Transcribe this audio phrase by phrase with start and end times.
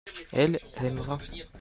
[0.31, 1.19] elle, elle aimera.